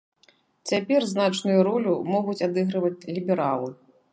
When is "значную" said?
1.11-1.57